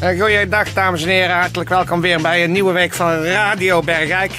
Goeiedag 0.00 0.72
dames 0.72 1.02
en 1.02 1.08
heren, 1.08 1.36
hartelijk 1.36 1.68
welkom 1.68 2.00
weer 2.00 2.20
bij 2.22 2.44
een 2.44 2.52
nieuwe 2.52 2.72
week 2.72 2.92
van 2.92 3.24
Radio 3.24 3.82
Bergijk. 3.82 4.32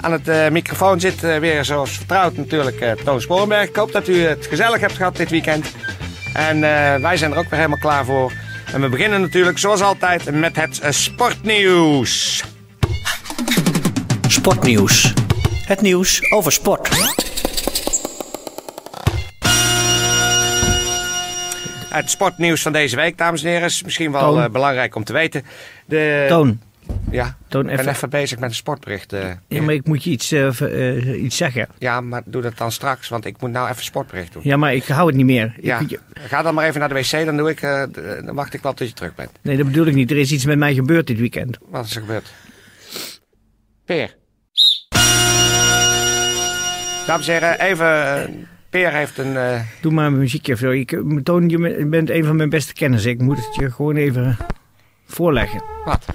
Aan 0.00 0.12
het 0.12 0.28
uh, 0.28 0.48
microfoon 0.48 1.00
zit 1.00 1.22
uh, 1.22 1.38
weer 1.38 1.64
zoals 1.64 1.90
vertrouwd 1.90 2.36
natuurlijk 2.36 2.80
uh, 2.80 2.90
Toon 2.90 3.20
Sporenberg. 3.20 3.68
Ik 3.68 3.76
hoop 3.76 3.92
dat 3.92 4.08
u 4.08 4.24
het 4.24 4.46
gezellig 4.46 4.80
hebt 4.80 4.92
gehad 4.92 5.16
dit 5.16 5.30
weekend. 5.30 5.66
En 6.32 6.60
wij 7.00 7.16
zijn 7.16 7.32
er 7.32 7.38
ook 7.38 7.48
weer 7.48 7.58
helemaal 7.58 7.78
klaar 7.78 8.04
voor. 8.04 8.32
En 8.72 8.80
we 8.80 8.88
beginnen 8.88 9.20
natuurlijk 9.20 9.58
zoals 9.58 9.80
altijd 9.80 10.30
met 10.30 10.56
het 10.56 10.80
sportnieuws. 10.88 12.44
Sportnieuws. 14.28 15.12
Het 15.66 15.80
nieuws 15.80 16.32
over 16.32 16.52
sport. 16.52 16.88
Het 21.94 22.10
sportnieuws 22.10 22.62
van 22.62 22.72
deze 22.72 22.96
week, 22.96 23.18
dames 23.18 23.42
en 23.42 23.48
heren, 23.50 23.64
is 23.66 23.82
misschien 23.82 24.12
wel 24.12 24.38
uh, 24.38 24.48
belangrijk 24.48 24.94
om 24.94 25.04
te 25.04 25.12
weten. 25.12 25.42
De... 25.86 26.24
Toon, 26.28 26.60
Ja, 27.10 27.36
Toon 27.48 27.70
ik 27.70 27.76
ben 27.76 27.88
even. 27.88 28.10
bezig 28.10 28.38
met 28.38 28.48
een 28.48 28.54
sportbericht. 28.56 29.12
eh. 29.12 29.30
Ja, 29.48 29.62
maar 29.62 29.74
ik 29.74 29.86
moet 29.86 30.04
je 30.04 30.10
iets, 30.10 30.32
eh, 30.32 30.60
eh, 30.60 31.22
iets 31.22 31.36
zeggen. 31.36 31.68
ja, 31.78 32.00
maar 32.00 32.22
doe 32.24 32.42
dat 32.42 32.56
dan 32.58 32.72
straks, 32.72 33.08
want 33.08 33.24
ik 33.24 33.40
moet 33.40 33.50
nou 33.50 33.68
even 33.70 33.84
sportbericht 33.84 34.32
doen. 34.32 34.42
Ja, 34.44 34.56
maar 34.56 34.74
ik 34.74 34.84
hou 34.84 35.06
het 35.06 35.16
niet 35.16 35.26
meer. 35.26 35.54
Ik- 35.56 35.64
Ja, 35.64 35.82
je- 35.88 36.00
ga 36.14 36.42
dan 36.42 36.54
maar 36.54 36.66
even 36.66 36.80
naar 36.80 36.88
de 36.88 36.94
wc, 36.94 37.24
dan, 37.24 37.36
doe 37.36 37.50
ik, 37.50 37.62
eh, 37.62 37.82
dan 38.24 38.34
wacht 38.34 38.54
ik 38.54 38.62
wel 38.62 38.74
tot 38.74 38.88
je 38.88 38.94
terug 38.94 39.14
bent. 39.14 39.30
nee, 39.42 39.56
dat 39.56 39.66
bedoel 39.66 39.86
ik 39.86 39.94
niet. 39.94 40.10
Er 40.10 40.16
is 40.16 40.32
iets 40.32 40.44
met 40.44 40.58
mij 40.58 40.74
gebeurd 40.74 41.06
dit 41.06 41.18
weekend. 41.18 41.58
Wat 41.68 41.84
is 41.84 41.94
er 41.94 42.00
gebeurd? 42.00 42.32
Peer. 43.84 44.14
Dames 47.06 47.28
en 47.28 47.32
heren, 47.32 47.60
even. 47.60 48.48
Peer 48.74 48.92
heeft 48.92 49.18
een. 49.18 49.36
eh, 49.36 49.60
Doe 49.80 49.92
maar 49.92 50.06
een 50.06 50.18
muziekje 50.18 50.52
of 50.52 50.58
zo. 50.58 50.70
Ik, 50.70 51.00
Toon, 51.22 51.48
je 51.48 51.86
bent- 51.86 52.10
een 52.10 52.24
van 52.24 52.36
mijn 52.36 52.48
beste 52.48 52.72
kennissen. 52.72 53.10
Ik 53.10 53.20
moet 53.20 53.36
het 53.36 53.54
je 53.54 53.70
gewoon 53.70 53.96
even 53.96 54.36
voorleggen. 55.06 55.62
wat? 55.84 56.06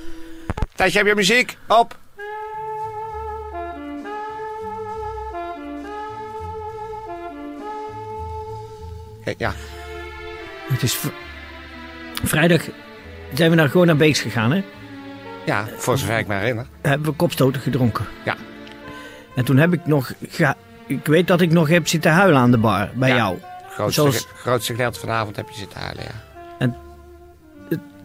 Tijdje, 0.75 0.97
heb 0.97 1.07
je 1.07 1.15
muziek? 1.15 1.57
Op! 1.67 1.97
Ja. 9.37 9.53
Het 10.71 10.83
is 10.83 10.99
vrijdag 12.23 12.61
zijn 13.33 13.49
we 13.49 13.55
naar, 13.55 13.69
gewoon 13.69 13.87
naar 13.87 13.95
Beeks 13.95 14.19
gegaan. 14.21 14.51
Hè? 14.51 14.63
ja, 15.45 15.67
voor 15.77 15.97
zover 15.97 16.17
ik 16.17 16.27
me 16.27 16.35
herinner. 16.35 16.65
Hebben 16.81 17.07
we 17.09 17.15
kopstoten 17.15 17.61
gedronken. 17.61 18.05
Ja. 18.25 18.35
En 19.35 19.45
toen 19.45 19.57
heb 19.57 19.73
ik 19.73 19.85
nog... 19.85 20.13
Ga, 20.29 20.55
ik 20.89 21.05
weet 21.05 21.27
dat 21.27 21.41
ik 21.41 21.51
nog 21.51 21.67
heb 21.69 21.87
zitten 21.87 22.11
huilen 22.11 22.39
aan 22.39 22.51
de 22.51 22.57
bar 22.57 22.89
bij 22.93 23.09
Ja. 23.09 23.15
jou. 23.15 23.37
Grootste, 23.69 24.01
Zoals- 24.01 24.27
grootste 24.35 24.71
gedeelte 24.71 24.99
van 24.99 25.09
de 25.09 25.15
avond 25.15 25.35
heb 25.35 25.49
je 25.49 25.55
zitten 25.55 25.79
huilen, 25.79 26.03
ja. 26.03 26.27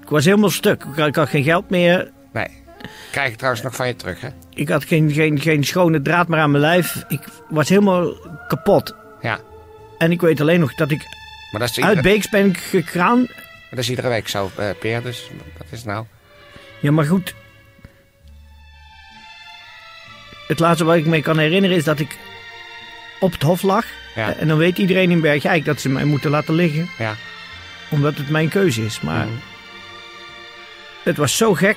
Ik 0.02 0.10
was 0.10 0.24
helemaal 0.24 0.50
stuk. 0.50 0.84
Ik 0.84 0.96
had, 0.98 1.06
ik 1.06 1.14
had 1.16 1.28
geen 1.28 1.42
geld 1.42 1.70
meer. 1.70 2.10
Nee. 2.32 2.48
Krijg 3.10 3.30
ik 3.30 3.36
trouwens 3.36 3.62
nog 3.64 3.74
van 3.74 3.86
je 3.86 3.96
terug, 3.96 4.20
hè? 4.20 4.28
Ik 4.54 4.68
had 4.68 4.84
geen, 4.84 5.10
geen, 5.12 5.40
geen 5.40 5.64
schone 5.64 6.02
draad 6.02 6.28
meer 6.28 6.40
aan 6.40 6.50
mijn 6.50 6.62
lijf. 6.62 7.04
Ik 7.08 7.20
was 7.48 7.68
helemaal 7.68 8.12
kapot. 8.48 8.94
Ja. 9.20 9.38
En 9.98 10.10
ik 10.10 10.20
weet 10.20 10.40
alleen 10.40 10.60
nog 10.60 10.74
dat 10.74 10.90
ik 10.90 11.02
Maar 11.52 11.60
dat 11.60 11.70
is, 11.70 11.80
uit 11.84 12.02
Beeks 12.02 12.28
ben 12.28 12.54
gekraan. 12.54 13.26
dat 13.70 13.78
is 13.78 13.90
iedere 13.90 14.08
week 14.08 14.28
zo, 14.28 14.50
eh, 14.56 14.68
Peer, 14.80 15.02
dus 15.02 15.30
wat 15.58 15.66
is 15.70 15.84
nou? 15.84 16.04
Ja, 16.80 16.90
maar 16.92 17.04
goed. 17.04 17.34
Het 20.48 20.58
laatste 20.58 20.84
wat 20.84 20.96
ik 20.96 21.06
me 21.06 21.20
kan 21.22 21.38
herinneren 21.38 21.76
is 21.76 21.84
dat 21.84 21.98
ik 22.00 22.18
op 23.24 23.32
het 23.32 23.42
hof 23.42 23.62
lag. 23.62 23.84
Ja. 24.14 24.34
En 24.34 24.48
dan 24.48 24.58
weet 24.58 24.78
iedereen 24.78 25.10
in 25.10 25.20
Bergijk 25.20 25.64
dat 25.64 25.80
ze 25.80 25.88
mij 25.88 26.04
moeten 26.04 26.30
laten 26.30 26.54
liggen. 26.54 26.88
Ja. 26.98 27.14
Omdat 27.90 28.16
het 28.16 28.28
mijn 28.30 28.48
keuze 28.48 28.84
is. 28.84 29.00
Maar 29.00 29.26
Mhm. 29.26 29.34
het 31.02 31.16
was 31.16 31.36
zo 31.36 31.54
gek. 31.54 31.76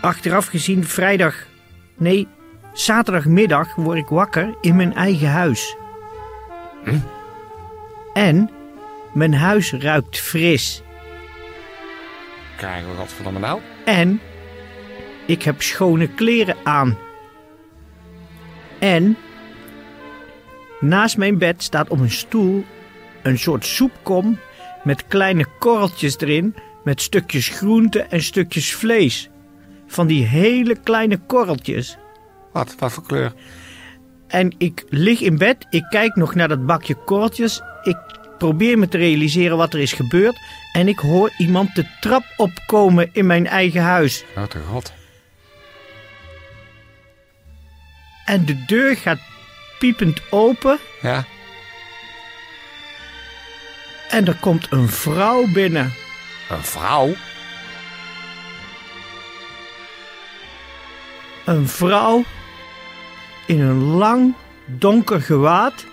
Achteraf 0.00 0.46
gezien, 0.46 0.84
vrijdag, 0.84 1.34
nee, 1.96 2.28
zaterdagmiddag 2.72 3.74
word 3.74 3.98
ik 3.98 4.06
wakker 4.08 4.54
in 4.60 4.76
mijn 4.76 4.94
eigen 4.94 5.28
huis. 5.30 5.76
Hm? 6.84 6.98
En 8.12 8.50
mijn 9.12 9.34
huis 9.34 9.72
ruikt 9.72 10.18
fris. 10.20 10.82
Krijgen 12.56 12.90
we 12.90 12.96
godverdomme 12.96 13.38
nou? 13.38 13.60
En 13.84 14.20
ik 15.26 15.42
heb 15.42 15.62
schone 15.62 16.08
kleren 16.08 16.56
aan. 16.64 16.98
En 18.78 19.16
naast 20.80 21.16
mijn 21.16 21.38
bed 21.38 21.62
staat 21.62 21.88
op 21.88 22.00
een 22.00 22.10
stoel 22.10 22.64
een 23.22 23.38
soort 23.38 23.66
soepkom 23.66 24.38
met 24.84 25.06
kleine 25.06 25.46
korreltjes 25.58 26.18
erin, 26.18 26.54
met 26.84 27.00
stukjes 27.00 27.48
groente 27.48 28.02
en 28.02 28.22
stukjes 28.22 28.74
vlees. 28.74 29.30
Van 29.86 30.06
die 30.06 30.24
hele 30.24 30.76
kleine 30.82 31.18
korreltjes. 31.26 31.98
Wat? 32.52 32.74
Wat 32.78 32.92
voor 32.92 33.06
kleur? 33.06 33.32
En 34.28 34.54
ik 34.58 34.84
lig 34.88 35.20
in 35.20 35.38
bed, 35.38 35.66
ik 35.70 35.86
kijk 35.90 36.16
nog 36.16 36.34
naar 36.34 36.48
dat 36.48 36.66
bakje 36.66 36.94
korreltjes. 36.94 37.60
Ik 37.82 37.96
probeer 38.38 38.78
me 38.78 38.88
te 38.88 38.96
realiseren 38.96 39.56
wat 39.56 39.74
er 39.74 39.80
is 39.80 39.92
gebeurd. 39.92 40.38
En 40.72 40.88
ik 40.88 40.98
hoor 40.98 41.30
iemand 41.38 41.74
de 41.74 41.86
trap 42.00 42.24
opkomen 42.36 43.08
in 43.12 43.26
mijn 43.26 43.46
eigen 43.46 43.82
huis. 43.82 44.24
Grote 44.34 44.58
god. 44.58 44.92
En 48.24 48.44
de 48.44 48.64
deur 48.64 48.96
gaat 48.96 49.18
piepend 49.78 50.20
open. 50.30 50.78
Ja? 51.02 51.24
En 54.08 54.26
er 54.26 54.36
komt 54.40 54.66
een 54.70 54.88
vrouw 54.88 55.46
binnen. 55.52 55.92
Een 56.50 56.62
vrouw? 56.62 57.14
Een 61.44 61.68
vrouw 61.68 62.24
in 63.46 63.60
een 63.60 63.82
lang 63.82 64.34
donker 64.66 65.20
gewaad. 65.20 65.84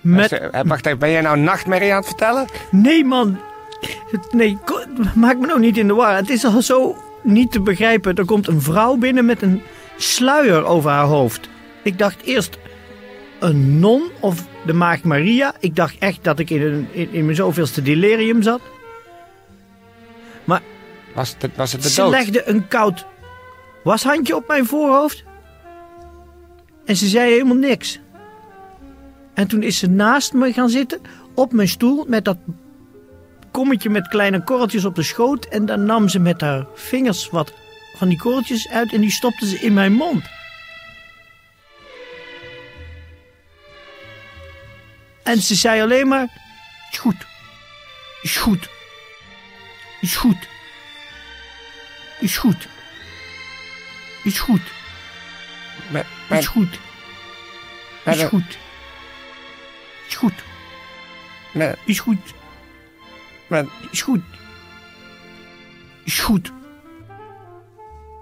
Met... 0.00 0.30
Wacht, 0.30 0.42
eh, 0.42 0.60
Wacht 0.64 0.86
even, 0.86 0.98
ben 0.98 1.10
jij 1.10 1.20
nou 1.20 1.38
nachtmerrie 1.38 1.90
aan 1.90 1.98
het 1.98 2.06
vertellen? 2.06 2.46
Nee 2.70 3.04
man. 3.04 3.40
Nee, 4.30 4.58
maak 5.14 5.38
me 5.38 5.46
nou 5.46 5.60
niet 5.60 5.76
in 5.76 5.86
de 5.86 5.94
war. 5.94 6.16
Het 6.16 6.30
is 6.30 6.44
al 6.44 6.62
zo 6.62 6.96
niet 7.22 7.52
te 7.52 7.60
begrijpen. 7.60 8.14
Er 8.14 8.24
komt 8.24 8.48
een 8.48 8.62
vrouw 8.62 8.96
binnen 8.96 9.24
met 9.24 9.42
een 9.42 9.62
sluier 10.02 10.64
over 10.64 10.90
haar 10.90 11.04
hoofd. 11.04 11.48
Ik 11.82 11.98
dacht 11.98 12.22
eerst 12.22 12.58
een 13.38 13.78
non 13.78 14.02
of 14.20 14.46
de 14.66 14.72
maagd 14.72 15.04
Maria. 15.04 15.54
Ik 15.60 15.76
dacht 15.76 15.96
echt 15.98 16.24
dat 16.24 16.38
ik 16.38 16.50
in, 16.50 16.62
een, 16.62 16.88
in, 16.90 17.12
in 17.12 17.24
mijn 17.24 17.36
zoveelste 17.36 17.82
delirium 17.82 18.42
zat. 18.42 18.60
Was 21.14 21.36
het, 21.38 21.56
was 21.56 21.72
het 21.72 21.82
de 21.82 21.88
Ze 21.88 22.00
dood? 22.00 22.10
legde 22.10 22.48
een 22.48 22.68
koud 22.68 23.06
washandje 23.84 24.36
op 24.36 24.48
mijn 24.48 24.66
voorhoofd. 24.66 25.24
En 26.84 26.96
ze 26.96 27.06
zei 27.06 27.30
helemaal 27.32 27.56
niks. 27.56 28.00
En 29.34 29.46
toen 29.46 29.62
is 29.62 29.78
ze 29.78 29.88
naast 29.88 30.32
me 30.32 30.52
gaan 30.52 30.68
zitten 30.68 31.00
op 31.34 31.52
mijn 31.52 31.68
stoel 31.68 32.04
met 32.08 32.24
dat 32.24 32.36
kommetje 33.50 33.90
met 33.90 34.08
kleine 34.08 34.44
korreltjes 34.44 34.84
op 34.84 34.94
de 34.94 35.02
schoot. 35.02 35.44
En 35.44 35.66
dan 35.66 35.84
nam 35.84 36.08
ze 36.08 36.18
met 36.18 36.40
haar 36.40 36.66
vingers 36.74 37.30
wat 37.30 37.52
van 38.00 38.08
die 38.08 38.18
korreltjes 38.18 38.68
uit 38.68 38.92
en 38.92 39.00
die 39.00 39.10
stopte 39.10 39.46
ze 39.46 39.60
in 39.60 39.72
mijn 39.72 39.92
mond. 39.92 40.24
En 45.22 45.42
ze 45.42 45.54
zei 45.54 45.82
alleen 45.82 46.08
maar: 46.08 46.28
Is 46.90 46.98
goed, 46.98 47.26
is 48.22 48.36
goed, 48.36 48.68
is 50.00 50.16
goed. 50.16 50.48
Is 52.20 52.36
goed. 52.36 52.68
Is 54.24 54.38
goed. 54.38 54.62
Met, 55.90 56.06
Is 56.30 56.46
goed. 56.46 56.78
Is 58.04 58.22
goed. 58.22 58.58
Is 60.08 60.14
goed. 60.14 60.42
met, 61.52 61.78
Is 61.84 61.98
goed. 61.98 62.34
met, 63.46 63.68
Is 63.90 64.02
goed. 64.02 64.22
Is 66.04 66.18
goed. 66.18 66.52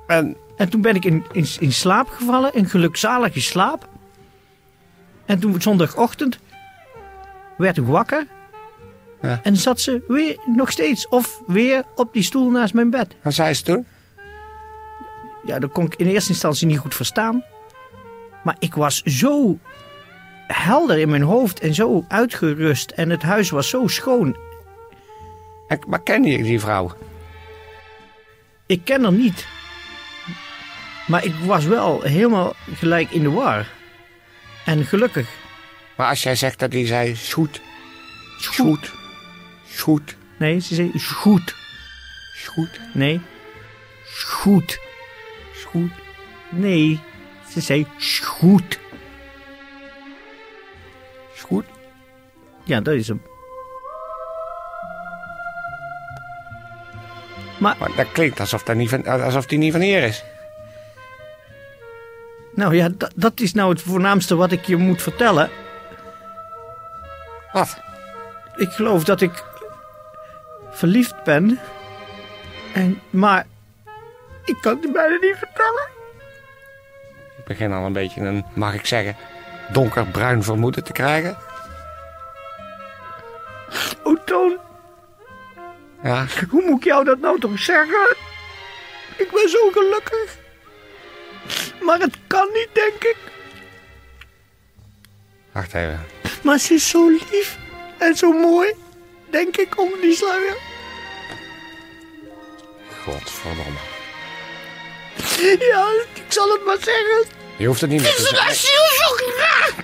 Met, 0.09 0.37
En 0.57 0.69
toen 0.69 0.81
ben 0.81 0.95
ik 0.95 1.05
in, 1.05 1.25
in, 1.33 1.47
in 1.59 1.73
slaap 1.73 2.09
gevallen, 2.09 2.55
in 2.55 2.67
gelukzalige 2.69 3.41
slaap. 3.41 3.89
En 5.27 5.39
toen 5.39 5.63
zondagochtend 5.63 6.39
werd 7.57 7.77
ik 7.77 7.85
wakker. 7.85 8.27
Ja. 9.23 9.41
En 9.43 9.57
zat 9.57 9.81
ze 9.81 10.05
weer 10.09 10.39
nog 10.47 10.71
steeds 10.71 11.09
of 11.09 11.43
weer 11.47 11.85
op 11.95 12.13
die 12.13 12.23
stoel 12.23 12.51
naast 12.51 12.75
mijn 12.75 12.91
bed. 12.91 13.15
Wat 13.23 13.35
zei 13.35 13.55
ze 13.55 13.63
toen? 13.63 13.87
Ja, 15.45 15.59
dat 15.59 15.73
kon 15.73 15.85
ik 15.85 15.95
in 15.97 16.07
eerste 16.07 16.31
instantie 16.31 16.67
niet 16.67 16.79
goed 16.79 16.95
verstaan. 16.95 17.45
Maar 18.45 18.57
ik 18.59 18.75
was 18.75 19.03
zo 19.03 19.59
helder 20.47 20.99
in 20.99 21.09
mijn 21.09 21.23
hoofd 21.23 21.61
en 21.61 21.75
zo 21.75 22.05
uitgerust. 22.09 22.91
En 22.91 23.11
het 23.11 23.23
huis 23.23 23.51
was 23.51 23.69
zo 23.69 23.87
schoon. 23.87 24.37
En- 25.69 25.81
Maar 25.87 26.01
ken 26.03 26.25
je 26.25 26.43
die 26.43 26.61
vrouw? 26.61 26.91
Ik 28.67 28.81
ken 28.85 29.03
haar 29.03 29.13
niet. 29.13 29.47
Maar 31.09 31.25
ik 31.25 31.35
was 31.35 31.65
wel 31.65 32.03
helemaal 32.03 32.55
gelijk 32.75 33.11
in 33.11 33.23
de 33.23 33.31
war. 33.31 33.67
En 34.65 34.85
gelukkig. 34.85 35.29
Maar 35.97 36.09
als 36.09 36.23
jij 36.23 36.35
zegt 36.35 36.59
dat 36.59 36.71
die 36.71 36.87
zei, 36.87 37.17
goed. 37.33 37.61
Is 39.69 39.81
goed. 39.81 40.17
Nee, 40.39 40.61
ze 40.61 40.75
zei. 40.75 40.91
Is 40.95 41.07
goed. 41.07 41.55
Nee. 42.95 43.21
Is 44.05 44.23
goed. 44.23 45.91
Nee. 46.51 47.01
Ze 47.53 47.61
zei. 47.61 47.87
Is 47.99 48.19
goed. 48.19 48.79
Ja, 52.69 52.81
dat 52.81 52.95
is 52.95 53.09
hem. 53.09 53.23
Maar, 57.59 57.77
Maar 57.79 57.91
dat 57.97 58.13
klinkt 58.13 58.41
alsof, 58.41 58.63
dat 58.63 58.77
niet 58.77 58.89
van, 58.89 59.07
alsof 59.07 59.47
die 59.47 59.59
niet 59.59 59.73
van 59.73 59.81
hier 59.81 60.03
is. 60.03 60.25
Nou 62.59 62.75
ja, 62.75 62.89
dat, 63.15 63.41
is 63.41 63.53
nou 63.53 63.71
het 63.71 63.83
voornaamste 63.83 64.37
wat 64.37 64.53
ik 64.53 64.65
je 64.65 64.77
moet 64.77 65.03
vertellen. 65.03 65.51
Wat? 67.53 67.81
Ik 68.57 68.71
geloof 68.71 69.05
dat 69.05 69.21
ik 69.21 69.45
verliefd 70.71 71.25
ben. 71.25 71.59
En, 72.75 73.01
maar 73.11 73.47
ik 74.45 74.57
kan 74.61 74.79
het 74.81 74.93
bijna 74.93 75.17
niet 75.21 75.37
vertellen. 75.37 75.89
Ik 77.39 77.45
begin 77.45 77.73
al 77.73 77.85
een 77.85 77.93
beetje 77.93 78.21
een, 78.21 78.45
mag 78.55 78.75
ik 78.75 78.87
zeggen, 78.87 79.17
donkerbruin 79.73 80.43
vermoeden 80.43 80.85
te 80.85 80.93
krijgen. 80.93 81.37
Oh, 84.03 84.19
Toon, 84.25 84.59
Ja. 86.03 86.27
hoe 86.51 86.63
moet 86.67 86.79
ik 86.79 86.85
jou 86.85 87.05
dat 87.05 87.19
nou 87.19 87.41
toch 87.41 87.59
zeggen? 87.59 88.17
Ik 89.17 89.31
ben 89.33 89.49
zo 89.49 89.71
gelukkig. 89.71 90.47
Maar 91.81 92.01
het 92.01 92.17
kan 92.27 92.49
niet, 92.53 92.69
denk 92.73 93.05
ik. 93.05 93.17
Wacht 95.53 95.75
even. 95.75 96.07
Maar 96.43 96.59
ze 96.59 96.75
is 96.75 96.89
zo 96.89 97.09
lief 97.09 97.57
en 97.99 98.17
zo 98.17 98.33
mooi, 98.33 98.73
denk 99.31 99.57
ik, 99.57 99.79
onder 99.81 100.01
die 100.01 100.15
sluier. 100.15 100.57
Godverdomme. 103.05 103.79
Ja, 105.59 105.89
ik 106.15 106.23
zal 106.33 106.53
het 106.53 106.65
maar 106.65 106.77
zeggen. 106.81 107.25
Je 107.57 107.67
hoeft 107.67 107.81
het 107.81 107.91
niet 107.91 108.03
meer 108.03 108.15
te 108.15 108.21
Ze 108.23 108.27
zeggen. 108.29 108.55
ziel 108.55 108.85
zo 108.99 109.15
graag. 109.37 109.75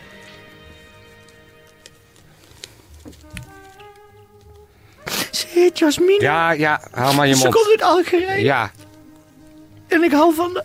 Ze 5.30 5.46
heet 5.48 5.78
Jasmine. 5.78 6.20
Ja, 6.22 6.50
ja, 6.50 6.80
haal 6.90 7.12
maar 7.14 7.26
je 7.26 7.34
Ze 7.34 7.42
mond. 7.42 7.54
komt 7.54 7.68
uit 7.68 7.82
Algerije. 7.82 8.44
Ja. 8.44 8.70
En 9.88 10.02
ik 10.02 10.12
hou 10.12 10.34
van 10.34 10.52
de... 10.52 10.64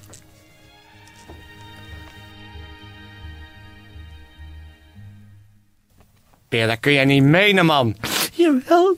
Peer, 6.50 6.68
dat 6.68 6.80
kun 6.80 6.94
jij 6.94 7.06
niet 7.06 7.24
menen, 7.24 7.66
man. 7.66 7.96
Jawel. 8.34 8.98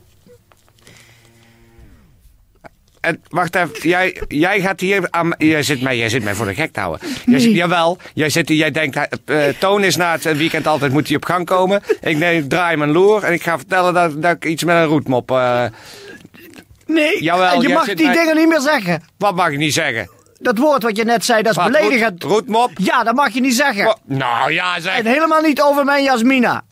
En 3.02 3.22
wacht 3.30 3.56
even, 3.56 3.90
jij, 3.90 4.22
jij 4.28 4.62
gaat 4.62 4.80
hier 4.80 5.08
aan. 5.10 5.34
Jij 5.38 5.64
zit, 5.64 5.82
mij, 5.82 5.98
jij 5.98 6.10
zit 6.10 6.24
mij 6.24 6.34
voor 6.36 6.46
de 6.46 6.54
gek 6.56 6.74
te 6.74 6.80
houden. 6.80 7.08
Jij 7.26 7.40
Nee. 7.40 7.54
jawel, 7.54 7.98
jij, 8.14 8.30
zit, 8.30 8.50
hier- 8.50 8.58
jij 8.58 8.72
denkt, 8.72 8.98
eh, 9.26 9.48
Toon 9.60 9.84
is 9.84 9.96
na 9.96 10.12
het 10.12 10.38
weekend 10.38 10.68
altijd 10.68 10.92
moet 10.92 11.08
hij 11.08 11.16
op 11.16 11.26
gang 11.26 11.46
komen. 11.46 11.82
Ik 12.02 12.18
neem, 12.18 12.48
draai 12.48 12.78
mijn 12.78 12.92
loer 12.92 13.24
en 13.24 13.34
ik 13.34 13.44
ga 13.44 13.58
vertellen 13.58 13.94
dat, 13.94 14.22
dat 14.22 14.32
ik 14.36 14.46
iets 14.46 14.64
met 14.64 14.76
een 14.76 14.86
roetmop. 14.86 15.32
eh, 15.32 15.66
Nee, 16.86 17.24
Jawel, 17.24 17.62
je 17.62 17.70
mag 17.70 17.86
die 17.94 18.06
mij- 18.06 18.16
dingen 18.16 18.36
niet 18.36 18.48
meer 18.48 18.60
zeggen. 18.62 19.04
wat 19.18 19.36
mag 19.36 19.50
ik 19.50 19.58
niet 19.58 19.74
zeggen? 19.74 20.10
Dat 20.40 20.58
woord 20.58 20.84
wat 20.84 20.98
je 20.98 21.04
net 21.04 21.26
zei, 21.26 21.42
dat 21.42 21.52
is 21.52 21.58
Wat, 21.58 21.72
beledigend. 21.72 22.24
roet- 22.24 22.32
roetmop? 22.32 22.72
Ja, 22.76 23.04
dat 23.04 23.16
mag 23.16 23.30
je 23.34 23.42
niet 23.42 23.56
zeggen. 23.56 23.86
Wat? 23.86 24.00
Nou 24.06 24.52
ja, 24.52 24.80
zeg. 24.80 24.98
En 24.98 25.06
helemaal 25.06 25.42
niet 25.42 25.62
over 25.62 25.86
mijn 25.86 26.04
Jasmina. 26.04 26.64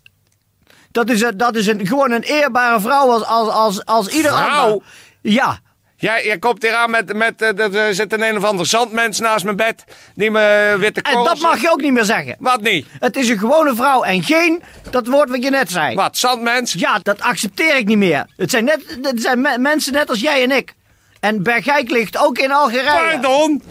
Dat 1.06 1.10
is, 1.10 1.26
dat 1.36 1.56
is 1.56 1.68
een, 1.68 1.88
gewoon 1.88 2.12
een 2.12 2.22
eerbare 2.22 2.80
vrouw 2.80 3.12
als, 3.12 3.24
als, 3.26 3.50
als, 3.50 3.86
als 3.86 4.08
ieder 4.08 4.32
Vrouw? 4.32 4.66
ander. 4.66 4.84
Ja, 5.22 5.60
Jij, 5.96 6.26
jij 6.26 6.38
komt 6.38 6.62
hier 6.62 6.76
aan 6.76 6.92
met. 6.92 7.14
met 7.14 7.42
eh, 7.42 7.50
dat, 7.56 7.76
er 7.76 7.96
zit 7.96 8.14
een 8.14 8.22
een 8.22 8.38
of 8.38 8.44
ander 8.44 8.66
zandmens 8.66 9.20
naast 9.20 9.44
mijn 9.44 9.56
bed. 9.56 9.84
Die 10.16 10.32
me 10.32 10.76
witte 10.80 11.02
en 11.02 11.14
korrels... 11.14 11.28
dat 11.40 11.50
mag 11.52 11.62
je 11.62 11.72
ook 11.72 11.82
niet 11.82 11.94
meer 11.94 12.04
zeggen. 12.04 12.36
Wat 12.40 12.62
niet? 12.62 12.86
Het 13.00 13.16
is 13.16 13.30
een 13.30 13.38
gewone 13.38 13.76
vrouw 13.76 14.04
en 14.04 14.24
geen 14.24 14.62
dat 14.90 15.08
woord 15.08 15.30
wat 15.30 15.44
je 15.44 15.50
net 15.50 15.72
zei. 15.72 15.96
Wat, 15.96 16.18
zandmens? 16.18 16.74
Ja, 16.74 17.00
dat 17.04 17.22
accepteer 17.22 17.78
ik 17.78 17.86
niet 17.86 17.98
meer. 17.98 18.26
Het 18.38 18.50
zijn, 18.50 18.64
net, 18.66 18.98
het 19.02 19.22
zijn 19.22 19.42
me- 19.42 19.58
mensen 19.58 19.94
net 19.94 20.10
als 20.10 20.20
jij 20.20 20.44
en 20.44 20.52
ik. 20.52 20.74
En 21.20 21.44
Bergijk 21.44 21.90
ligt 21.90 22.18
ook 22.18 22.38
in 22.38 22.52
Algerije. 22.52 23.12
Pardon? 23.12 23.64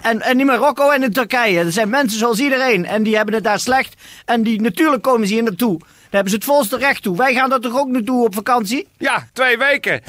En, 0.00 0.20
en 0.20 0.40
in 0.40 0.46
Marokko 0.46 0.90
en 0.90 1.02
in 1.02 1.12
Turkije. 1.12 1.58
Er 1.58 1.72
zijn 1.72 1.88
mensen 1.88 2.18
zoals 2.18 2.38
iedereen. 2.38 2.86
En 2.86 3.02
die 3.02 3.16
hebben 3.16 3.34
het 3.34 3.44
daar 3.44 3.60
slecht. 3.60 3.94
En 4.24 4.42
die, 4.42 4.60
natuurlijk 4.60 5.02
komen 5.02 5.26
ze 5.28 5.34
hier 5.34 5.42
naartoe. 5.42 5.80
Daar 6.10 6.20
hebben 6.22 6.30
ze 6.30 6.36
het 6.36 6.56
volste 6.56 6.76
recht 6.76 7.02
toe. 7.02 7.16
Wij 7.16 7.34
gaan 7.34 7.50
daar 7.50 7.60
toch 7.60 7.78
ook 7.78 7.88
naartoe 7.88 8.24
op 8.24 8.34
vakantie? 8.34 8.88
Ja, 8.98 9.28
twee 9.32 9.58
weken. 9.58 10.02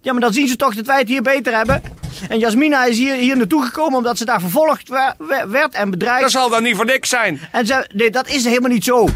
Ja, 0.00 0.12
maar 0.12 0.20
dan 0.20 0.32
zien 0.32 0.48
ze 0.48 0.56
toch 0.56 0.74
dat 0.74 0.86
wij 0.86 0.98
het 0.98 1.08
hier 1.08 1.22
beter 1.22 1.56
hebben. 1.56 1.82
En 2.28 2.38
Jasmina 2.38 2.84
is 2.84 2.98
hier, 2.98 3.14
hier 3.14 3.36
naartoe 3.36 3.64
gekomen 3.64 3.96
omdat 3.96 4.18
ze 4.18 4.24
daar 4.24 4.40
vervolgd 4.40 4.88
werd 5.48 5.74
en 5.74 5.90
bedreigd. 5.90 6.22
Dat 6.22 6.30
zal 6.30 6.48
dan 6.48 6.62
niet 6.62 6.76
voor 6.76 6.84
niks 6.84 7.08
zijn. 7.08 7.40
En 7.52 7.66
ze, 7.66 7.90
nee, 7.94 8.10
dat 8.10 8.28
is 8.28 8.44
helemaal 8.44 8.70
niet 8.70 8.84
zo. 8.84 9.08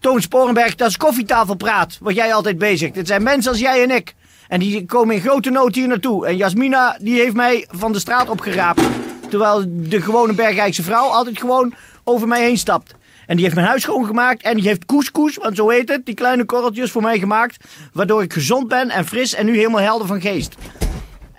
Toon 0.00 0.20
Sporenberg, 0.20 0.74
dat 0.74 0.88
is 0.88 0.96
koffietafelpraat. 0.96 1.98
Wat 2.00 2.14
jij 2.14 2.34
altijd 2.34 2.58
bezigt. 2.58 2.96
Het 2.96 3.06
zijn 3.06 3.22
mensen 3.22 3.50
als 3.50 3.60
jij 3.60 3.82
en 3.82 3.90
ik. 3.90 4.14
En 4.48 4.60
die 4.60 4.86
komen 4.86 5.14
in 5.14 5.20
grote 5.20 5.50
nood 5.50 5.74
hier 5.74 5.88
naartoe. 5.88 6.26
En 6.26 6.36
Jasmina, 6.36 6.96
die 7.00 7.20
heeft 7.20 7.34
mij 7.34 7.66
van 7.70 7.92
de 7.92 7.98
straat 7.98 8.28
opgeraapt. 8.28 8.82
Terwijl 9.28 9.64
de 9.68 10.02
gewone 10.02 10.32
Bergrijkse 10.32 10.82
vrouw 10.82 11.06
altijd 11.06 11.38
gewoon 11.38 11.74
over 12.04 12.28
mij 12.28 12.42
heen 12.42 12.58
stapt. 12.58 12.94
En 13.26 13.34
die 13.34 13.44
heeft 13.44 13.54
mijn 13.56 13.66
huis 13.66 13.82
schoongemaakt. 13.82 14.42
En 14.42 14.54
die 14.54 14.66
heeft 14.66 14.84
couscous, 14.86 15.36
want 15.36 15.56
zo 15.56 15.68
heet 15.68 15.88
het, 15.88 16.06
die 16.06 16.14
kleine 16.14 16.44
korreltjes 16.44 16.90
voor 16.90 17.02
mij 17.02 17.18
gemaakt. 17.18 17.64
Waardoor 17.92 18.22
ik 18.22 18.32
gezond 18.32 18.68
ben 18.68 18.90
en 18.90 19.06
fris 19.06 19.34
en 19.34 19.46
nu 19.46 19.56
helemaal 19.56 19.80
helder 19.80 20.06
van 20.06 20.20
geest. 20.20 20.54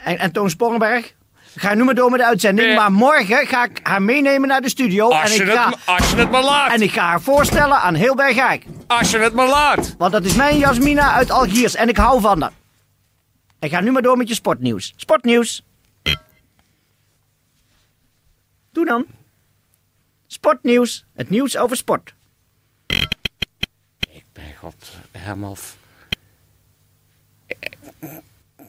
En, 0.03 0.19
en 0.19 0.31
Toon 0.31 0.49
Sporenberg, 0.49 1.13
ga 1.55 1.73
nu 1.73 1.83
maar 1.83 1.95
door 1.95 2.09
met 2.09 2.19
de 2.19 2.25
uitzending. 2.25 2.75
Maar 2.75 2.91
morgen 2.91 3.47
ga 3.47 3.63
ik 3.63 3.79
haar 3.83 4.01
meenemen 4.01 4.47
naar 4.47 4.61
de 4.61 4.69
studio. 4.69 5.09
Als 5.09 5.31
en 5.31 5.35
je, 5.45 5.51
ik 5.51 5.57
ga... 5.57 5.69
het, 5.69 5.77
als 5.85 6.09
je 6.09 6.15
het 6.15 6.31
maar 6.31 6.43
laat. 6.43 6.71
En 6.73 6.81
ik 6.81 6.91
ga 6.91 7.05
haar 7.05 7.21
voorstellen 7.21 7.77
aan 7.77 7.93
heel 7.93 8.15
Bergijk. 8.15 8.65
Als 8.87 9.11
je 9.11 9.17
het 9.17 9.33
maar 9.33 9.47
laat. 9.47 9.95
Want 9.97 10.11
dat 10.11 10.25
is 10.25 10.35
mijn 10.35 10.57
Jasmina 10.57 11.13
uit 11.13 11.31
Algiers 11.31 11.75
en 11.75 11.89
ik 11.89 11.97
hou 11.97 12.21
van 12.21 12.41
haar. 12.41 12.51
Ik 13.59 13.71
ga 13.71 13.81
nu 13.81 13.91
maar 13.91 14.01
door 14.01 14.17
met 14.17 14.27
je 14.27 14.33
sportnieuws. 14.33 14.93
Sportnieuws. 14.95 15.63
Doe 18.71 18.85
dan. 18.85 19.05
Sportnieuws. 20.35 21.05
Het 21.13 21.29
nieuws 21.29 21.57
over 21.57 21.77
sport. 21.77 22.13
Ik 24.09 24.23
ben 24.33 24.55
god 24.59 24.91
helemaal... 25.11 25.57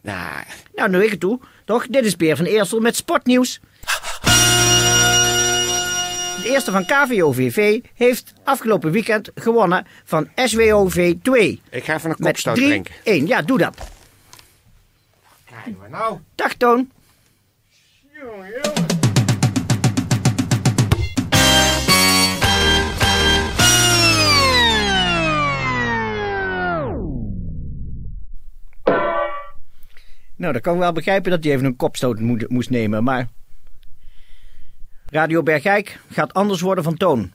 Nou, 0.02 0.44
Nou, 0.74 0.90
nu 0.90 1.04
ik 1.04 1.10
het 1.10 1.20
toe. 1.20 1.40
Toch? 1.64 1.86
Dit 1.86 2.04
is 2.04 2.14
Peer 2.14 2.36
van 2.36 2.44
Eersel 2.44 2.80
met 2.80 2.96
sportnieuws. 2.96 3.60
De 6.42 6.52
eerste 6.52 6.70
van 6.70 6.84
KVOVV 6.86 7.80
heeft 7.94 8.32
afgelopen 8.44 8.90
weekend 8.90 9.30
gewonnen 9.34 9.86
van 10.04 10.28
SWOV 10.34 11.14
2. 11.22 11.62
ik 11.70 11.84
ga 11.84 11.94
even 11.94 12.10
een 12.10 12.16
Met 12.18 12.26
kopstoot 12.28 12.58
3-1. 12.58 12.60
drinken. 12.60 13.26
Ja, 13.26 13.42
doe 13.42 13.58
dat. 13.58 13.90
Krijgen 15.44 15.80
we 15.82 15.88
nou? 15.88 16.18
Dag 16.34 16.54
Toon. 16.54 16.90
Nou, 30.36 30.52
dan 30.52 30.60
kan 30.62 30.74
ik 30.74 30.80
wel 30.80 30.92
begrijpen 30.92 31.30
dat 31.30 31.44
hij 31.44 31.52
even 31.52 31.66
een 31.66 31.76
kopstoot 31.76 32.20
moest 32.48 32.70
nemen, 32.70 33.04
maar... 33.04 33.28
Radio 35.10 35.42
Bergijk 35.42 36.00
gaat 36.10 36.34
anders 36.34 36.60
worden 36.60 36.84
van 36.84 36.96
toon. 36.96 37.32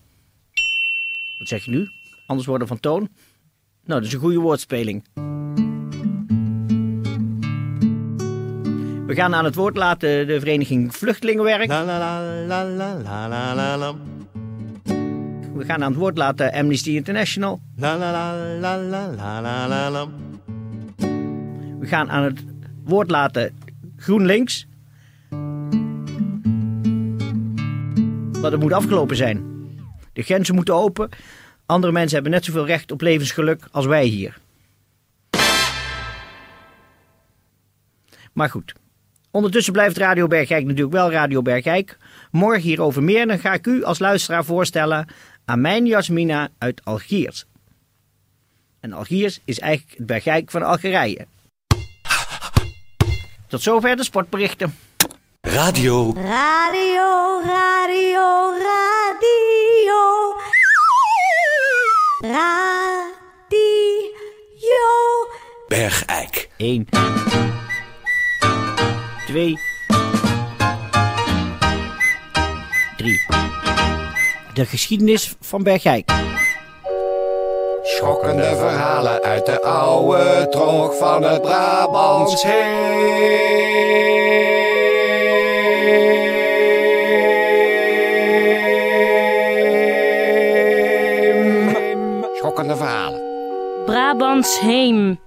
Wat 1.38 1.48
zeg 1.48 1.66
je 1.66 1.72
nu? 1.72 1.90
Anders 2.26 2.48
worden 2.48 2.68
van 2.68 2.80
toon? 2.80 3.10
Nou, 3.86 4.00
dat 4.00 4.04
is 4.10 4.14
een 4.14 4.20
goede 4.20 4.40
woordspeling. 4.40 5.04
We 9.06 9.16
gaan 9.16 9.36
aan 9.36 9.46
het 9.46 9.56
woord 9.56 9.76
laten 9.76 10.28
de 10.28 10.40
vereniging 10.40 10.96
Vluchtelingenwerk. 10.96 11.68
We 15.54 15.66
gaan 15.66 15.84
aan 15.84 15.92
het 15.92 16.00
woord 16.00 16.18
laten 16.18 16.52
Amnesty 16.52 16.90
International. 16.90 17.62
We 21.80 21.88
gaan 21.88 22.10
aan 22.10 22.24
het 22.24 22.51
woord 22.92 23.12
laten 23.12 23.58
GroenLinks. 23.98 24.68
Want 28.32 28.54
het 28.54 28.60
moet 28.60 28.74
afgelopen 28.74 29.16
zijn. 29.16 29.44
De 30.14 30.22
grenzen 30.22 30.56
moeten 30.56 30.76
open. 30.76 31.10
Andere 31.66 31.94
mensen 31.94 32.14
hebben 32.14 32.32
net 32.32 32.46
zoveel 32.46 32.66
recht 32.66 32.92
op 32.92 33.02
levensgeluk 33.02 33.68
als 33.72 33.86
wij 33.86 34.06
hier. 34.06 34.38
Maar 38.34 38.50
goed. 38.50 38.74
Ondertussen 39.32 39.74
blijft 39.74 39.98
Radio 39.98 40.28
Bergijk 40.28 40.66
natuurlijk 40.66 40.92
wel 40.92 41.12
Radio 41.12 41.42
Bergijk. 41.42 41.98
Morgen 42.32 42.62
hierover 42.62 43.04
meer. 43.04 43.28
Dan 43.28 43.40
ga 43.40 43.54
ik 43.54 43.68
u 43.68 43.84
als 43.84 44.00
luisteraar 44.00 44.46
voorstellen 44.46 45.08
aan 45.46 45.62
mijn 45.62 45.86
Jasmina 45.86 46.50
uit 46.58 46.86
Algiers. 46.86 47.46
En 48.80 48.94
Algiers 48.94 49.40
is 49.46 49.60
eigenlijk 49.60 49.98
het 49.98 50.08
Bergijk 50.08 50.52
van 50.52 50.64
Algerije. 50.64 51.26
Tot 53.52 53.62
zover 53.62 53.96
de 53.96 54.04
sportberichten. 54.04 54.76
Radio 55.42 56.14
Radio, 56.14 57.42
radio, 57.46 58.52
radio. 58.52 60.34
Radio. 62.20 62.50
Bergijk. 65.68 66.50
1. 66.58 66.88
2. 69.28 69.60
3. 72.98 73.22
De 74.54 74.66
geschiedenis 74.66 75.36
van 75.40 75.64
Bergijk. 75.64 76.12
Schokkende 77.84 78.56
verhalen 78.56 79.22
uit 79.22 79.46
de 79.46 79.62
oude 79.62 80.48
trog 80.50 80.98
van 80.98 81.24
het 81.24 81.42
Brabants 81.42 82.44
heem. 82.44 83.70
Schokkende 92.34 92.76
verhalen. 92.76 93.22
Brabants 93.86 94.60
heem. 94.60 95.20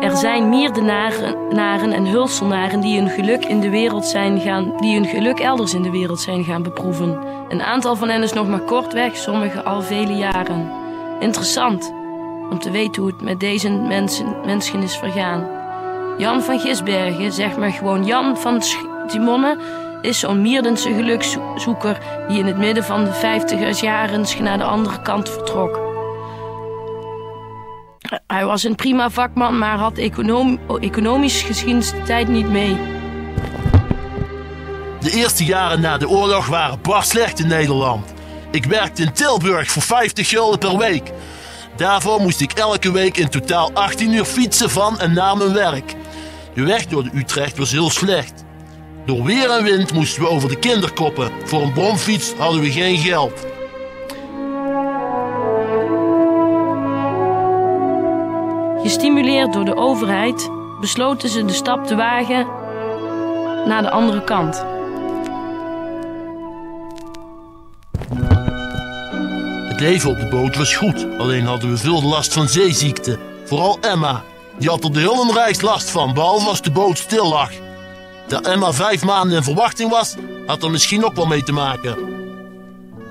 Er 0.00 0.16
zijn 0.16 0.48
meerdenaren 0.48 1.92
en 1.92 2.06
hulselnaren 2.06 2.80
die 2.80 2.98
hun 2.98 3.08
geluk 3.08 3.44
in 3.44 3.60
de 3.60 3.70
wereld 3.70 4.06
zijn 4.06 4.40
gaan, 4.40 4.76
die 4.80 4.94
hun 4.94 5.06
geluk 5.06 5.38
elders 5.38 5.74
in 5.74 5.82
de 5.82 5.90
wereld 5.90 6.20
zijn 6.20 6.44
gaan 6.44 6.62
beproeven. 6.62 7.18
Een 7.48 7.62
aantal 7.62 7.96
van 7.96 8.08
hen 8.08 8.22
is 8.22 8.32
nog 8.32 8.48
maar 8.48 8.60
kort 8.60 8.92
weg, 8.92 9.16
sommige 9.16 9.62
al 9.62 9.82
vele 9.82 10.12
jaren. 10.12 10.83
Interessant 11.24 11.92
om 12.50 12.58
te 12.58 12.70
weten 12.70 13.02
hoe 13.02 13.10
het 13.10 13.22
met 13.22 13.40
deze 13.40 13.70
mensen, 13.70 14.36
mensen 14.44 14.82
is 14.82 14.96
vergaan. 14.96 15.46
Jan 16.18 16.42
van 16.42 16.58
Gisbergen, 16.58 17.32
zeg 17.32 17.56
maar 17.56 17.72
gewoon 17.72 18.04
Jan 18.04 18.36
van 18.36 18.62
Timonne, 19.06 19.58
is 20.02 20.18
zo'n 20.18 20.42
Mierdense 20.42 20.94
gelukszoeker 20.94 21.98
die 22.28 22.38
in 22.38 22.46
het 22.46 22.58
midden 22.58 22.84
van 22.84 23.04
de 23.04 23.12
vijftigers 23.12 23.80
jaren 23.80 24.24
naar 24.40 24.58
de 24.58 24.64
andere 24.64 25.02
kant 25.02 25.28
vertrok. 25.28 25.80
Hij 28.26 28.44
was 28.44 28.64
een 28.64 28.74
prima 28.74 29.10
vakman, 29.10 29.58
maar 29.58 29.78
had 29.78 29.98
econom 29.98 30.58
economisch 30.80 31.42
gezien 31.42 31.78
de 31.78 32.02
tijd 32.06 32.28
niet 32.28 32.50
mee. 32.50 32.76
De 35.00 35.10
eerste 35.10 35.44
jaren 35.44 35.80
na 35.80 35.98
de 35.98 36.08
oorlog 36.08 36.46
waren 36.46 36.78
bar 36.82 37.02
slecht 37.02 37.38
in 37.38 37.48
Nederland. 37.48 38.13
Ik 38.54 38.64
werkte 38.64 39.02
in 39.02 39.12
Tilburg 39.12 39.70
voor 39.70 39.82
50 39.82 40.28
gulden 40.28 40.58
per 40.58 40.76
week. 40.76 41.12
Daarvoor 41.76 42.20
moest 42.20 42.40
ik 42.40 42.52
elke 42.52 42.92
week 42.92 43.16
in 43.16 43.28
totaal 43.28 43.70
18 43.72 44.12
uur 44.12 44.24
fietsen 44.24 44.70
van 44.70 44.98
en 44.98 45.12
naar 45.12 45.36
mijn 45.36 45.52
werk. 45.52 45.94
De 46.54 46.62
weg 46.62 46.86
door 46.86 47.02
de 47.02 47.10
Utrecht 47.14 47.58
was 47.58 47.70
heel 47.70 47.90
slecht. 47.90 48.44
Door 49.06 49.22
weer 49.24 49.50
en 49.50 49.64
wind 49.64 49.92
moesten 49.92 50.22
we 50.22 50.28
over 50.28 50.48
de 50.48 50.58
kinderkoppen. 50.58 51.30
Voor 51.44 51.62
een 51.62 51.72
bromfiets 51.72 52.32
hadden 52.36 52.60
we 52.60 52.70
geen 52.70 52.98
geld. 52.98 53.46
Gestimuleerd 58.82 59.52
door 59.52 59.64
de 59.64 59.76
overheid 59.76 60.50
besloten 60.80 61.28
ze 61.28 61.44
de 61.44 61.52
stap 61.52 61.86
te 61.86 61.94
wagen 61.94 62.46
naar 63.66 63.82
de 63.82 63.90
andere 63.90 64.24
kant. 64.24 64.73
Het 69.74 69.82
leven 69.82 70.10
op 70.10 70.18
de 70.20 70.26
boot 70.26 70.56
was 70.56 70.76
goed, 70.76 71.06
alleen 71.18 71.46
hadden 71.46 71.70
we 71.70 71.76
veel 71.76 72.02
last 72.02 72.32
van 72.32 72.48
zeeziekte. 72.48 73.18
Vooral 73.44 73.78
Emma. 73.80 74.22
Die 74.58 74.68
had 74.68 74.84
er 74.84 74.92
de 74.92 74.98
hele 74.98 75.32
reis 75.32 75.60
last 75.60 75.90
van, 75.90 76.14
behalve 76.14 76.48
als 76.48 76.62
de 76.62 76.70
boot 76.70 76.98
stil 76.98 77.28
lag. 77.28 77.50
Dat 78.28 78.46
Emma 78.46 78.72
vijf 78.72 79.04
maanden 79.04 79.36
in 79.36 79.42
verwachting 79.42 79.90
was, 79.90 80.14
had 80.46 80.62
er 80.62 80.70
misschien 80.70 81.04
ook 81.04 81.14
wel 81.14 81.26
mee 81.26 81.42
te 81.42 81.52
maken. 81.52 81.96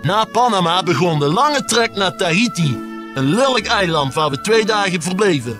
Na 0.02 0.26
Panama 0.26 0.84
begon 0.84 1.20
de 1.20 1.28
lange 1.28 1.66
trek 1.66 1.96
naar 1.96 2.18
Tahiti, 2.18 2.78
een 3.16 3.36
lelijk 3.36 3.68
eiland 3.68 4.14
waar 4.14 4.30
we 4.30 4.42
twee 4.42 4.66
dagen 4.66 5.02
verbleven. 5.02 5.60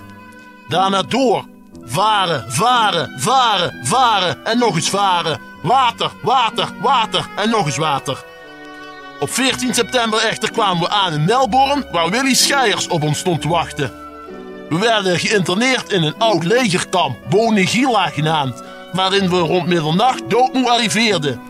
Daarna 0.68 1.02
door. 1.02 1.44
Varen, 1.82 2.52
varen, 2.52 3.20
varen, 3.20 3.80
varen 3.82 4.44
en 4.44 4.58
nog 4.58 4.74
eens 4.74 4.90
varen. 4.90 5.40
Water, 5.62 6.10
water, 6.22 6.68
water 6.80 7.26
en 7.36 7.50
nog 7.50 7.66
eens 7.66 7.76
water. 7.76 8.24
Op 9.20 9.30
14 9.30 9.74
september 9.74 10.18
echter 10.18 10.50
kwamen 10.50 10.82
we 10.82 10.88
aan 10.88 11.12
in 11.12 11.24
Melbourne, 11.24 11.86
waar 11.92 12.10
Willy 12.10 12.34
Scheiers 12.34 12.88
op 12.88 13.02
ons 13.02 13.18
stond 13.18 13.40
te 13.40 13.48
wachten. 13.48 13.92
We 14.68 14.78
werden 14.78 15.18
geïnterneerd 15.18 15.92
in 15.92 16.02
een 16.02 16.18
oud 16.18 16.44
legerkamp, 16.44 17.16
Bonegila 17.28 18.08
genaamd, 18.08 18.62
waarin 18.92 19.30
we 19.30 19.38
rond 19.38 19.66
middernacht 19.66 20.30
doodmoe 20.30 20.70
arriveerden. 20.70 21.40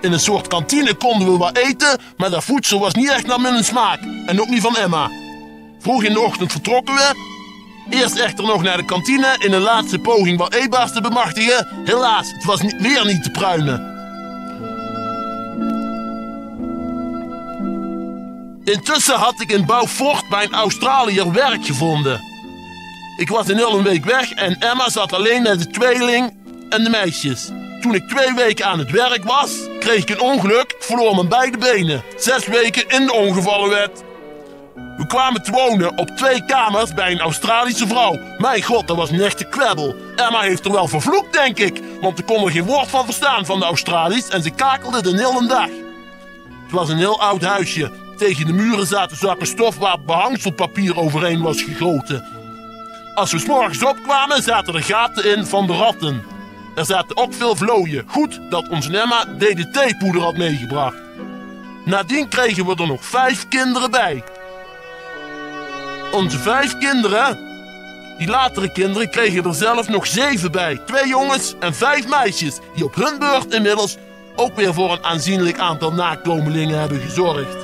In 0.00 0.12
een 0.12 0.20
soort 0.20 0.46
kantine 0.46 0.94
konden 0.94 1.32
we 1.32 1.38
wat 1.38 1.56
eten, 1.56 1.98
maar 2.16 2.30
dat 2.30 2.44
voedsel 2.44 2.80
was 2.80 2.94
niet 2.94 3.10
echt 3.10 3.26
naar 3.26 3.40
mijn 3.40 3.64
smaak. 3.64 4.00
En 4.26 4.40
ook 4.40 4.48
niet 4.48 4.62
van 4.62 4.76
Emma. 4.76 5.10
Vroeg 5.78 6.02
in 6.02 6.12
de 6.12 6.20
ochtend 6.20 6.52
vertrokken 6.52 6.94
we. 6.94 7.32
Eerst 7.90 8.16
echter 8.16 8.44
nog 8.44 8.62
naar 8.62 8.76
de 8.76 8.84
kantine 8.84 9.36
in 9.38 9.52
een 9.52 9.60
laatste 9.60 9.98
poging 9.98 10.38
wat 10.38 10.54
eetbaars 10.54 10.92
te 10.92 11.00
bemachtigen. 11.00 11.68
Helaas, 11.84 12.32
het 12.32 12.44
was 12.44 12.60
weer 12.60 13.06
niet 13.06 13.22
te 13.22 13.30
pruimen. 13.30 13.93
Intussen 18.64 19.16
had 19.16 19.40
ik 19.40 19.50
in 19.50 19.66
bij 19.66 20.44
een 20.44 20.54
Australiër 20.54 21.32
werk 21.32 21.64
gevonden. 21.64 22.20
Ik 23.16 23.28
was 23.28 23.48
een 23.48 23.56
hele 23.56 23.82
week 23.82 24.04
weg 24.04 24.30
en 24.32 24.58
Emma 24.58 24.90
zat 24.90 25.12
alleen 25.12 25.42
met 25.42 25.58
de 25.58 25.66
tweeling 25.66 26.34
en 26.68 26.84
de 26.84 26.90
meisjes. 26.90 27.50
Toen 27.80 27.94
ik 27.94 28.08
twee 28.08 28.34
weken 28.34 28.66
aan 28.66 28.78
het 28.78 28.90
werk 28.90 29.24
was, 29.24 29.50
kreeg 29.78 30.02
ik 30.02 30.10
een 30.10 30.20
ongeluk, 30.20 30.74
verloor 30.78 31.14
mijn 31.14 31.28
beide 31.28 31.58
benen. 31.58 32.02
Zes 32.16 32.46
weken 32.46 32.88
in 32.88 33.06
de 33.06 33.12
ongevallenwet. 33.12 34.04
We 34.74 35.06
kwamen 35.06 35.42
te 35.42 35.50
wonen 35.50 35.98
op 35.98 36.08
twee 36.08 36.44
kamers 36.44 36.94
bij 36.94 37.12
een 37.12 37.20
Australische 37.20 37.86
vrouw. 37.86 38.18
Mijn 38.38 38.62
god, 38.62 38.86
dat 38.86 38.96
was 38.96 39.10
een 39.10 39.20
echte 39.20 39.44
kwebbel. 39.44 39.94
Emma 40.16 40.40
heeft 40.40 40.64
er 40.64 40.72
wel 40.72 40.88
vervloekt, 40.88 41.32
denk 41.32 41.58
ik. 41.58 41.80
Want 42.00 42.18
er 42.18 42.24
kon 42.24 42.44
er 42.44 42.50
geen 42.50 42.64
woord 42.64 42.88
van 42.88 43.04
verstaan 43.04 43.46
van 43.46 43.58
de 43.58 43.64
Australiërs 43.64 44.28
en 44.28 44.42
ze 44.42 44.50
kakelde 44.50 45.02
de 45.02 45.10
hele 45.10 45.46
dag. 45.46 45.68
Het 46.62 46.72
was 46.72 46.88
een 46.88 46.98
heel 46.98 47.20
oud 47.20 47.42
huisje. 47.42 48.02
Tegen 48.16 48.46
de 48.46 48.52
muren 48.52 48.86
zaten 48.86 49.16
zakken 49.16 49.46
stof 49.46 49.76
waar 49.76 50.00
behangselpapier 50.00 50.98
overheen 50.98 51.42
was 51.42 51.62
gegoten. 51.62 52.24
Als 53.14 53.32
we 53.32 53.38
s'morgens 53.38 53.84
opkwamen, 53.84 54.42
zaten 54.42 54.74
er 54.74 54.82
gaten 54.82 55.36
in 55.36 55.46
van 55.46 55.66
de 55.66 55.72
ratten. 55.72 56.22
Er 56.74 56.84
zaten 56.84 57.16
ook 57.16 57.34
veel 57.34 57.56
vlooien. 57.56 58.04
Goed 58.06 58.40
dat 58.50 58.68
onze 58.68 58.98
Emma 58.98 59.24
DDT-poeder 59.38 60.22
had 60.22 60.36
meegebracht. 60.36 60.96
Nadien 61.84 62.28
kregen 62.28 62.66
we 62.66 62.74
er 62.76 62.86
nog 62.86 63.04
vijf 63.04 63.48
kinderen 63.48 63.90
bij. 63.90 64.24
Onze 66.12 66.38
vijf 66.38 66.78
kinderen, 66.78 67.38
die 68.18 68.28
latere 68.28 68.72
kinderen, 68.72 69.10
kregen 69.10 69.44
er 69.44 69.54
zelf 69.54 69.88
nog 69.88 70.06
zeven 70.06 70.52
bij. 70.52 70.80
Twee 70.86 71.08
jongens 71.08 71.54
en 71.60 71.74
vijf 71.74 72.08
meisjes, 72.08 72.58
die 72.74 72.84
op 72.84 72.94
hun 72.94 73.18
beurt 73.18 73.54
inmiddels 73.54 73.96
ook 74.36 74.56
weer 74.56 74.74
voor 74.74 74.92
een 74.92 75.04
aanzienlijk 75.04 75.58
aantal 75.58 75.92
nakomelingen 75.92 76.78
hebben 76.78 77.00
gezorgd. 77.00 77.63